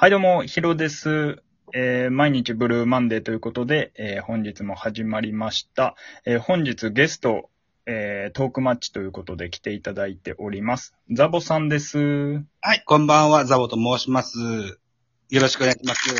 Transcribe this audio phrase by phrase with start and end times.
[0.00, 1.42] はい、どうも、ヒロです。
[1.74, 5.94] えー毎日ブルーマンデーということで、えー本日も始まりました。
[6.24, 7.50] えー本日ゲスト、
[7.84, 10.94] えートークマッチということで来ていただいております。
[11.12, 11.98] ザボさんです。
[11.98, 14.38] はい、こんばんは、ザボと申します。
[14.38, 16.08] よろしくお願いします。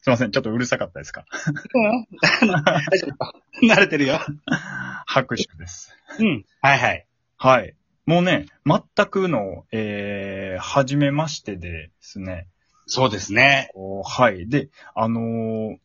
[0.00, 1.26] すいません、ちょっとうるさかったですか？
[1.74, 4.20] 大丈夫か慣れてるよ。
[5.06, 5.94] 拍手です。
[6.18, 6.44] うん。
[6.62, 7.06] はいはい。
[7.36, 7.76] はい。
[8.04, 12.48] もうね、全くの、えー、初めましてですね。
[12.86, 13.70] そうですね。
[13.74, 14.48] こうはい。
[14.48, 15.76] で、あのー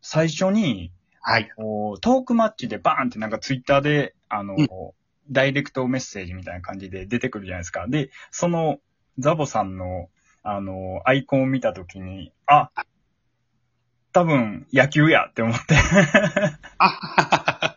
[0.00, 1.50] 最初に、はい。
[1.56, 4.68] こうトークマッチでバーンってなんかツイッターで、あの、うん
[5.30, 7.86] ダイレクトメッセージみたいな感じで出てくるじゃないですか。
[7.86, 8.78] で、その
[9.18, 10.08] ザボさんの、
[10.42, 12.70] あの、アイコンを見たときに、あ、
[14.12, 15.76] 多分野球やって思って
[16.78, 17.76] あ、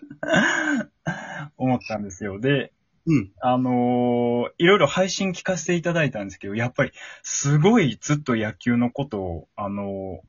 [1.57, 2.39] 思ったんですよ。
[2.39, 2.71] で、
[3.05, 3.31] うん。
[3.41, 6.91] あのいろいろ配信聞かせていただいたんですけど、やっぱり
[7.23, 10.21] すごいずっと野球のことを、あの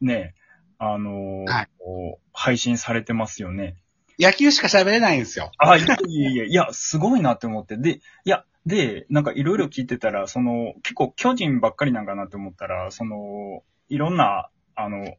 [0.00, 0.34] ね、
[0.78, 3.76] あのはいこう配信されてますよね。
[4.18, 5.50] 野球しか喋れないんですよ。
[5.58, 7.76] あ、いやいやいや、いや、すごいなって思って。
[7.76, 15.16] で、いや、で、なんかいろいろ聞いてたら、その、結構巨人ばっかりなんかなって思ったら、その、いろんな、あの、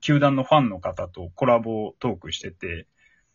[0.00, 2.86] 球団のファンの方とコラボトークしてて、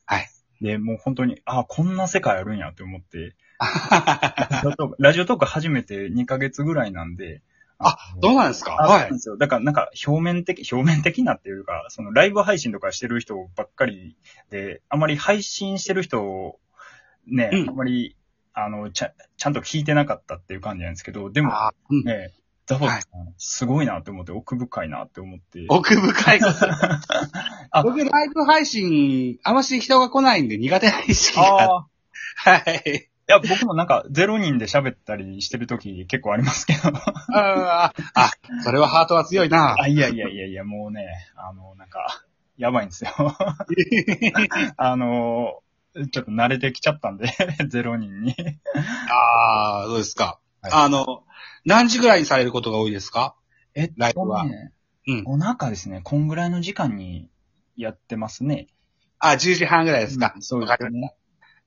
[0.05, 0.29] はい。
[0.61, 3.35] で、もう本当に、あ、こんな世界あるんやって思って、
[4.99, 7.41] ラジオトーク初めて2ヶ月ぐらいなんで、
[7.79, 8.77] あ、どうなんですか？
[8.79, 9.01] あそうはい。
[9.05, 9.37] なんですよ。
[9.37, 14.15] だからなんか表面的、表面的なっていうか、そのライブ配信とかしてる人ばっかり
[14.51, 16.59] で、あまり配信してる人を
[17.25, 17.69] ね、うん。
[17.69, 18.15] あまり、
[18.53, 21.53] あの、ちゃ、ちゃんと聞いてなかったっていう感じなんですけど、でも
[22.05, 22.31] ね、
[22.73, 23.03] ザボさん、はい
[23.37, 25.65] すごいなって思って、奥深いなって思って。
[25.69, 26.39] 奥深い
[27.83, 31.43] 僕、ライブ配信、あまし人が来ないんで苦手な意識が。
[31.43, 31.87] ああ、
[32.35, 33.07] はい。
[33.29, 36.79] いや、僕もなんかゼロ人で喋ったりしてる時結構ありますけど。
[37.33, 38.31] あーあ、
[38.63, 39.75] それはハートは強いな。
[39.79, 42.23] あ、いやいやいやいや、もうね、あの、なんか、
[42.57, 43.11] やばいんですよ。
[44.77, 45.59] あの、
[46.11, 47.27] ちょっと慣れてきちゃったんで、
[47.69, 48.35] ゼロ人に。
[49.09, 50.39] ああ、どうですか？
[50.61, 51.23] はいあの、
[51.65, 53.35] 何時ぐらいにされることが多いですか？
[53.75, 54.71] えっライブはね、
[55.07, 57.29] うんお腹ですね、こんぐらいの時間に
[57.75, 58.67] やってますね。
[59.19, 60.33] あ、10時半ぐらいですか？
[60.35, 61.15] うんそうわですね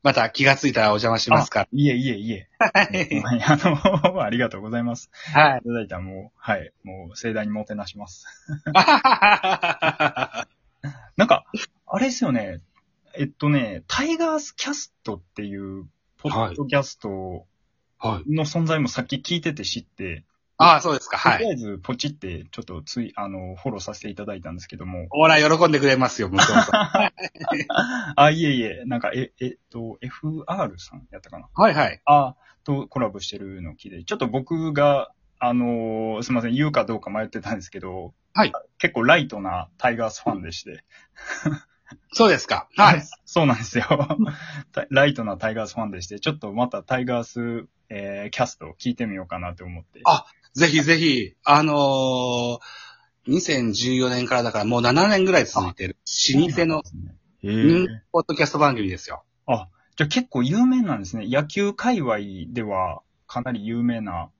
[0.02, 0.28] ました。
[0.30, 2.48] 気がついたらお邪魔しますかいえいえいえ。
[2.58, 2.66] ら。
[2.66, 3.42] ははいい。
[3.42, 3.56] あ
[4.12, 5.10] の、 ありがとうございます。
[5.32, 5.60] はい。
[5.64, 8.26] いただいたらもう、はい、もう盛大にもてなします。
[11.16, 11.44] なんか、
[11.86, 12.60] あれですよね、
[13.16, 15.86] えっとね、タイガースキャストっていう、
[16.18, 17.44] ポッドキャストはい。
[18.26, 20.24] の存在もさっき聞いてて知って、
[20.56, 21.18] ああ、そうですか。
[21.18, 21.38] はい。
[21.38, 27.12] とりあえずポチってちょっとつい、あの、フォローさせていただいたんですけども、ほら、喜んでくれますよ、向こうさ
[28.16, 31.48] あ、いえいえ、なんか、え、えっと、FR さんやったかなん。
[31.52, 32.00] はいはい。
[32.04, 35.10] あ、とコラボしてるのを聞いて、ちょっと僕が、
[35.40, 38.52] あのーすみません、言うかどうか迷ってたんですけど、はい。
[38.78, 40.84] 結構ライトなタイガースファンでして。
[42.12, 42.68] そうですか。
[42.76, 43.02] はい。。
[43.24, 43.84] そうなんですよ。
[44.72, 50.00] タ ライトなタイガースファンでして、ちょっとまたタイガース、えーキャストを聞いてみようかなと思って。
[50.04, 52.58] あぜひぜひ、あのー、
[53.26, 55.96] 2014年からだからもう7年ぐらい続いてる、
[56.34, 56.82] 老舗の
[58.12, 59.24] ポッドキャスト番組ですよ。
[59.46, 61.26] あ、じゃあ結構有名なんですね。
[61.28, 62.18] 野球界隈
[62.48, 64.30] ではかなり有名な、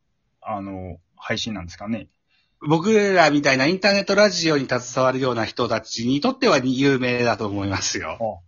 [0.41, 2.09] あの、配信なんですかね。
[2.61, 8.43] 僕らみたいなインターネットラジオに携わるような人たちにとっては有名だと思いますよ。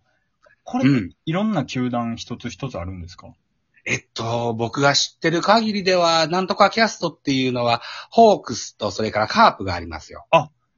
[0.65, 1.11] これ、うん。
[1.25, 3.29] いろんな球団一つ一つあるんですか？
[3.85, 10.27] えっと、僕が知ってる限りでは、なんとかキャストっていうのは、ホークスとそれからカープがありますよ。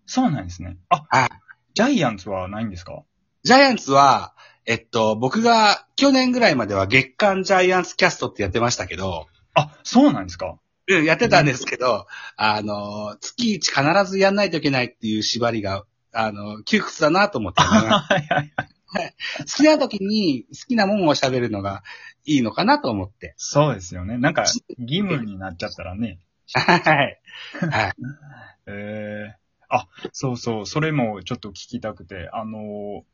[0.05, 0.77] そうなんですね。
[0.91, 1.29] あ、はい。
[1.73, 3.03] ジャイアンツはないんですか？
[3.45, 4.35] ジャイアンツは、
[4.67, 10.59] えっと、僕が去年ぐらいまでは月間ジャイアンツキャストってやってましたけど、あ、そうなんですか？
[10.89, 12.07] うん、やってたんですけど、
[12.37, 18.27] あの、月一必ずやんないといけないっていう縛りが、あの、窮屈だなと思って、 はいはい
[18.91, 19.15] はい。
[19.41, 21.83] 好きな時に好きなもんを喋るのが
[22.25, 23.35] いいのかなと思って。
[23.37, 24.17] そうですよね。
[24.17, 24.45] なんか、
[24.79, 26.19] 義務になっちゃったらね。
[26.55, 26.81] はい。
[27.71, 27.95] はい。
[28.67, 33.05] ええあ、そうそう、それもちょっと聞きたくて、あの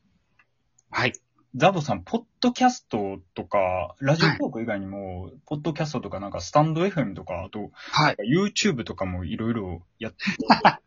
[0.90, 1.12] はい。
[1.56, 8.16] ザボさん、ポッドキャストとか、ラジオトーク以外にも、ポッドキャストとか、なんかスタンド FM とか、あと、はい。
[8.28, 10.18] YouTube とかもいろいろやって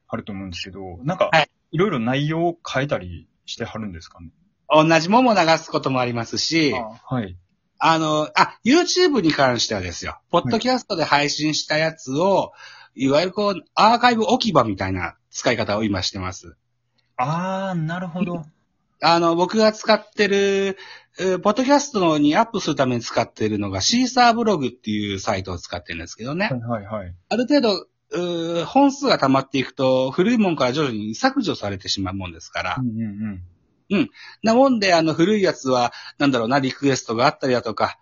[0.08, 4.30] あると思うんですけど、なんかはい、いろいろ内容を変えたりしてはるんですかね？
[4.70, 7.38] 同じもんも流すこともありますし、あはい。
[7.80, 10.20] あの、あ、YouTube に関してはですよ。
[10.32, 12.52] ポッドキャストで配信したやつを、
[12.94, 16.58] いわゆるこう、アーカイブ置き場みたいな使い方を今してます。
[17.16, 18.44] あー、なるほど。
[19.02, 20.78] あの、僕が使ってる、
[21.20, 26.48] えーポッドキャストにアップするために使っているのがシーサーブログっていうサイトを使ってるんですけどね。
[26.52, 27.16] はいはいはい。
[27.30, 32.84] ある程度、本数が溜まっていくと、古いもんから徐々に削除されてしまうもんですからう。
[32.84, 33.42] んうん
[33.90, 34.10] うん。
[34.44, 37.98] なもんで、あの、古いやつは、なんだろうな、リクエストがあったりだとか、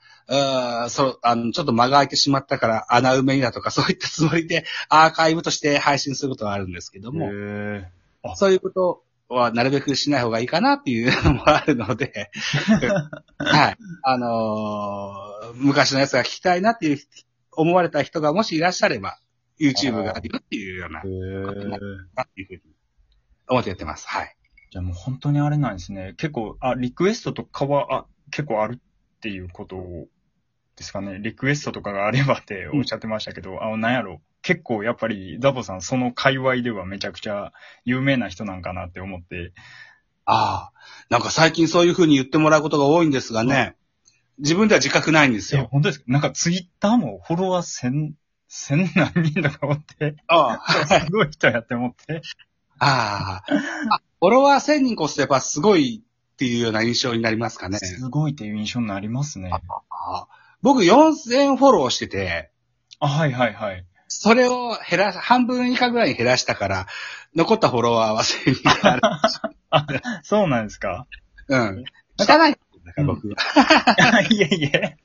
[0.89, 7.87] そう、あの、ちょっと間が空いてしまったから穴埋めにだとか、そういったつもりでアーカイブとして配信することがあるんですけども、へ
[8.35, 12.29] そういうことはなるべくしない方がいいかなっていうのもあるので、
[13.37, 13.77] はい。
[14.03, 16.99] あのー昔のやつが聞きたいなっていう、
[17.51, 19.17] 思われた人がもしいらっしゃれば、
[19.59, 22.61] YouTube があるよっていうような、っていうふうに
[23.47, 24.07] 思ってやってます。
[24.07, 24.35] はい。
[24.71, 26.13] じゃあもう本当にあれなんですね。
[26.17, 29.77] 結構、あ、リクエストとかは、あ、結構あるっていうこと
[30.75, 31.19] ですかね。
[31.19, 34.21] リクエストとかがあればっておっしゃってましたけど、あ、なんやろ。
[34.45, 37.51] 結構やっぱりザボさんその界隈ではめちゃくちゃ
[37.83, 39.53] 有名な人なんかなって思って。
[40.25, 40.73] ああ、
[41.09, 43.75] なんか最近そういうふうに言ってもらうことが多いんですがね、
[44.37, 45.67] 自分では自覚ないんですえ、よ。
[45.71, 46.05] 本当ですか？
[46.07, 48.13] なんかツイッターもフォロワー千、
[48.47, 52.21] 千何人とかおって、ああ、すごい人やって思って。
[52.77, 53.53] ああ、
[53.95, 57.79] あフォロワー1000人やっぱすごいっていうような印象になりますかね。
[57.79, 59.49] すごいっていう印象になりますね。
[59.51, 59.59] あ
[59.89, 60.27] あ
[60.61, 62.51] 僕4000フォローしてて、
[62.99, 63.85] あ、はいはいはい。
[64.07, 66.87] それを減らし、半分以下ぐらいに減らしたから、
[67.35, 69.01] 残ったフォロワーは1000人になる。
[69.71, 69.85] あ、
[70.23, 71.07] そうなんですか？
[71.47, 71.83] うん。
[72.19, 72.59] 汚いか
[72.97, 74.21] ら僕は。
[74.29, 74.97] いえいえ。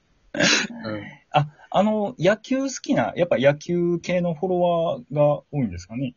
[0.85, 1.03] うん
[1.33, 6.15] あ、あの、野球好きな、やっぱ野球系のフォロワーが多いんですかね？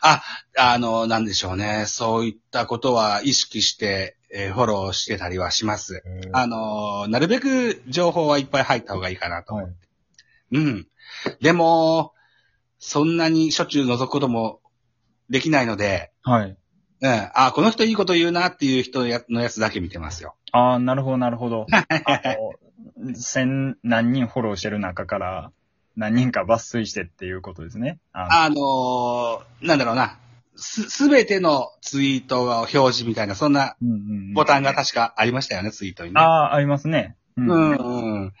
[0.00, 0.22] あ、
[0.56, 1.84] あの、なんでしょうね。
[1.86, 6.02] そういったことは意識して、えーフォローしてたりはします。
[6.32, 9.54] あの、なるべく情報はいっぱい入った方がいいかなと。
[9.56, 9.66] はい。
[10.52, 10.86] うん。
[11.40, 12.14] でも、
[12.84, 14.60] そんなにしょっちゅう覗くことも
[15.30, 16.56] できないので、はい。
[17.00, 17.30] うん。
[17.32, 20.34] あ、この人いいこと言うなっていう人のやのやつだけ見てますよ。
[20.50, 21.66] ああ、なるほど、なるほど。
[21.70, 21.86] あ
[22.98, 25.52] の、千何人フォローしてる中から、
[25.96, 28.00] 何人か抜粋してっていうことですね。
[28.12, 30.18] ああのーなんだろうな。
[30.56, 33.76] す、すべてのツイートが表示みたいな、そんな
[34.34, 36.20] ボタンが確かありましたよね、ツイートにね。
[36.20, 37.16] ああ、ありますね。
[37.36, 38.32] ううん、うん。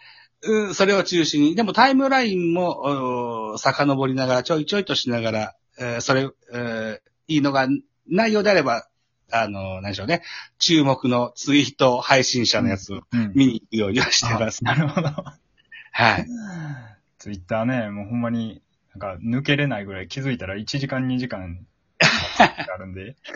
[0.44, 1.54] うん、それを中心に。
[1.54, 7.68] でもタイムラインも、遡りながら、ちょいちょいとしながら、えーそれ、えーいいのが
[8.08, 8.88] ないようであれば、
[9.30, 10.22] あの、何でしょうね。
[10.58, 13.32] 注目のツイート配信者のやつをうん。
[13.34, 14.60] 見に行くようにはしてます。
[14.64, 15.08] あなるほど。
[15.92, 16.26] はい。
[17.18, 18.60] ツイッターね、もうほんまに、
[18.94, 21.64] なんか抜けれないぐらい気づいたら1時間2時間
[22.42, 23.16] あるんで。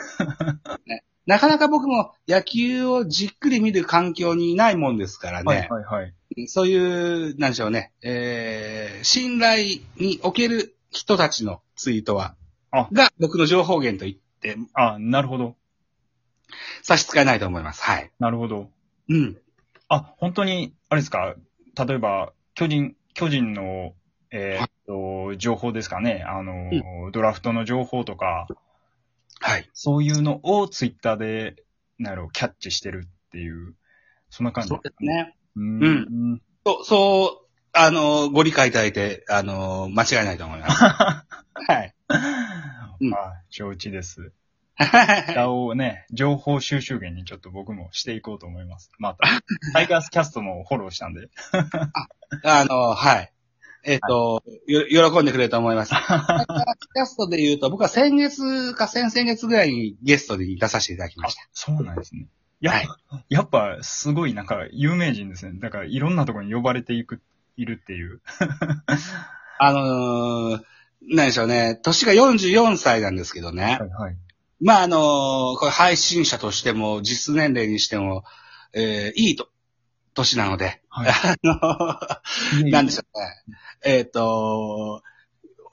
[1.27, 5.45] なかなか僕も野球をじっくり見る環境にいないもんですからね。
[5.45, 6.15] はいはいはい。
[6.47, 7.93] そういう、なんでしょうね。
[8.03, 12.37] えー、信頼における人たちのツイートは、
[12.71, 15.57] あが僕の情報源と言ってあ、なるほど。
[16.83, 17.83] 差し支えないと思います。
[17.83, 18.11] はい。
[18.21, 18.71] なるほど。
[19.09, 19.37] うん。
[19.89, 21.35] あ、本当に、あれですか、
[21.77, 23.95] 例えば、巨人、巨人の、
[24.31, 26.25] えーっと、情報ですかね。
[26.27, 28.47] あの、ドラフトの情報とか、
[29.41, 29.69] はい。
[29.73, 31.57] そういうのをツイッターで、
[31.99, 33.75] なんやろ、キャッチしてるっていう、
[34.31, 35.05] そんな感じそうです。
[35.05, 35.37] ね。
[35.57, 35.83] うん。
[35.83, 40.83] うんそう、そう、あの、ご理解いただいて、あの、間違いないと思います。
[40.83, 41.25] は
[41.83, 41.95] い。
[42.99, 44.33] うんまあ、承知です。
[44.79, 48.91] 下をね、情報収集源にちょっと僕もしていこうと思います。
[48.99, 49.27] また、
[49.73, 51.29] タイガースキャストもフォローしたんで。
[52.45, 53.33] あの、はい。
[53.85, 55.91] えっ、と、よ、喜んでくれると思います。
[55.91, 62.27] キャストで言うと、僕は先月か先々月ぐらいにゲストに出させていただきまあした。、そうなんですね。
[62.61, 65.59] やっぱ、はいやっぱ、すごいなんか、有名人ですね。
[65.61, 67.21] だから、いろんなところに呼ばれていく、
[67.57, 68.21] いるっていう。
[69.59, 70.61] あのー、
[71.09, 73.65] 何でしょうね、年が44歳なんですけどね。
[73.65, 74.17] はいはい。
[74.61, 78.25] まあ、あのーこれ配信者としても、実年齢にしても、
[78.73, 79.49] えーいいと、
[80.15, 83.57] 年なので、はいあの、なんでしょうね。
[83.85, 85.03] えっ、と、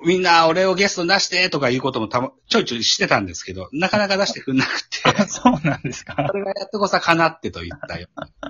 [0.06, 6.16] みんな俺をゲストに出してとかいうこともたま、ちょいちょいしてたんですけど、なかなか出してくんなくて、 あそうなんですか。
[6.30, 8.08] それがやっとこさかなってと言ったよ。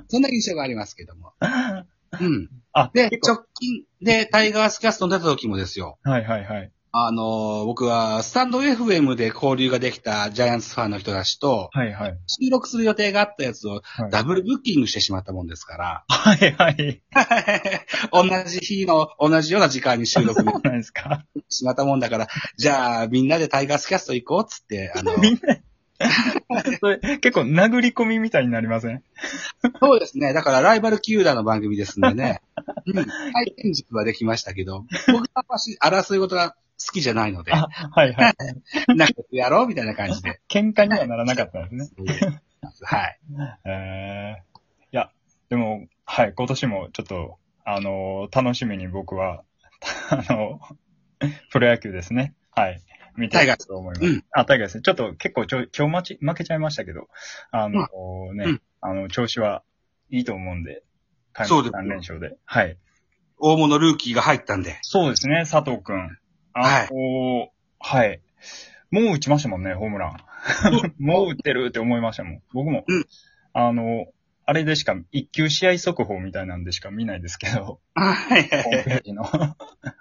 [0.08, 1.34] そんな印象がありますけども。
[2.20, 2.50] うん。
[2.74, 6.00] あ、で、直近でタイガースキャストに出た時もですよ。
[6.04, 6.72] はいはいはい。
[6.96, 12.18] あの、僕はスタンド FM で交流ができたジャイアンツファンの人たちと、はいはい。
[12.28, 17.02] 収録する予定があったやつをはいダブルブッキングしてしまったもんですから、はいはい。
[18.14, 21.26] 同じ日の同じような時間に収録 そうなんですか。
[21.36, 25.58] してしまったもんだから、じゃあみんなでタイガースキャスト行こうっつって、あの、 みんな、
[26.80, 29.02] それ結構殴り込みみたいになりません？
[29.82, 30.34] そうですね。
[30.34, 32.42] だからライバル球団の番組ですんでね。
[32.86, 32.94] うん。
[32.94, 38.34] 体験軸はできましたけど、僕は私、争い事が好きじゃないので、あ、はいはい。
[38.96, 40.42] 仲良くやろうみたいな感じで。
[40.50, 42.42] 喧嘩にはならなかったんですね。
[42.82, 43.20] はい。
[43.66, 45.12] えー、いや、
[45.50, 49.44] でも、はい、今年もちょっと、あのー楽しみに僕は、
[50.10, 50.60] あの、
[51.52, 52.34] プロ野球ですね。
[52.52, 52.82] はい。
[53.16, 54.06] 見たいと思います。
[54.06, 54.82] うんあ、タイガーですね。
[54.82, 57.08] ちょっと結構ちょ、今日待ち、負けちゃいましたけど、
[57.52, 59.64] あのーね、うんあの、調子は
[60.10, 60.84] いいと思うんで、
[61.32, 62.36] 開そうですよ3連勝で。
[62.46, 62.78] はい。
[63.38, 64.78] 大物ルーキーが入ったんで。
[64.82, 66.18] そうですね、佐藤くん。
[66.54, 68.22] あと、はい。
[68.92, 70.18] もう打ちましたもんね、ホームラン。
[71.00, 72.42] もう打ってるって思いましたもん。
[72.54, 72.84] 僕も。
[72.88, 73.06] うん
[73.56, 74.08] あの、
[74.46, 79.24] あれでしか、一球試合速報みたいなんでしか見ないですけど、はいホームページの。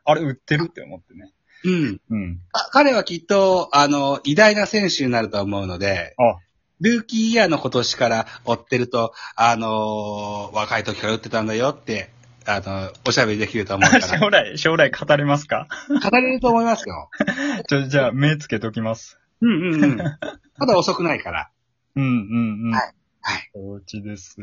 [0.05, 1.31] あれ打ってるって思ってね。
[1.65, 2.01] うん。
[2.09, 2.41] うん。
[2.53, 6.39] あ彼はきっと、あの、偉大な選手になると思うので、あ
[6.81, 12.11] ルーキーイヤーの今年から追ってると、あのー若い時から打ってたんだよって、
[12.47, 15.69] あの、おしゃべりできると思うから、 将来、将来語れますか？
[15.89, 17.11] 語れると思いますよ。
[17.69, 19.19] ちょ、じゃあ、目つけときます。
[19.41, 19.97] うんうんうん。
[19.97, 21.51] まだ遅くないから。
[21.97, 22.73] うんうんうん。
[22.73, 23.51] はいはい。
[23.55, 24.37] おうちです。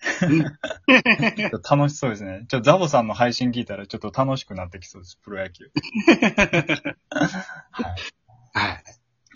[1.70, 2.46] 楽しそうですね。
[2.48, 5.70] ちょ、ザボさんの配信聞いたらちょっと楽しくなってきそうです、プロ野球。
[6.06, 6.50] は
[7.82, 7.94] い。
[8.52, 8.84] はい。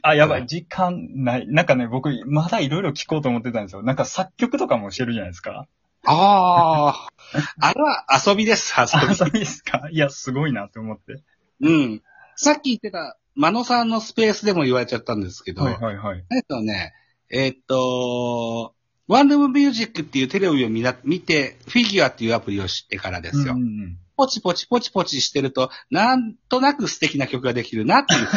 [0.02, 1.46] あ、やばい、時間ない。
[1.48, 3.82] なんかね、僕、まだいろいろ聞こうと思ってたんですよ。
[3.82, 5.66] なんか作曲とかもしてるじゃないですか。
[6.06, 7.08] ああ、
[7.60, 9.14] あれは遊びです、遊あ、び。
[9.14, 9.88] そうですか？
[9.90, 11.22] いや、すごいなって思って。
[11.60, 12.02] うん。
[12.36, 16.24] さっき言ってた、マノさんのスペースでも言われちゃったんですけど、はいはいはい。
[16.30, 16.92] えっとね、
[17.30, 18.74] えっと、
[19.06, 23.54] ワンルームミュージックっていうテレビを見な見て、フィギュアっていうアプリを知ってからですよ。
[23.54, 28.28] うんうんポチポチポチポチしてると、なんとなく素敵な曲ができるなっていう。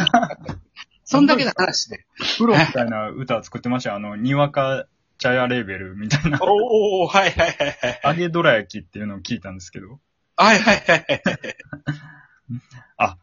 [1.04, 2.04] そんだけの話で。
[2.36, 3.94] プロみたいな歌作ってましたよ。
[3.94, 4.86] あの、にわか
[5.18, 6.38] 茶屋レーベルみたいな。
[6.40, 8.14] おおはいはいはいはい。
[8.14, 10.00] 揚げどら焼きっていうのを聞いたんですけど。
[10.36, 11.06] はいはいはい
[12.96, 13.18] はい。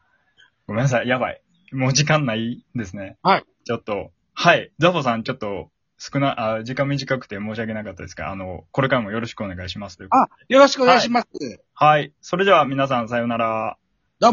[0.67, 1.41] ごめんなさい、やばい。
[1.71, 3.17] もう時間ないですね。
[3.23, 3.45] はい。
[3.65, 4.71] ちょっと、はい。
[4.79, 11.27] ザボさん、ちょっと、少な、あ、時間短くて申し訳なかったですが、あの、これからもよろしくお願いしますということであ、よろしくお願いします。
[11.73, 12.13] はい。
[12.19, 13.77] それでは皆さんさようなら。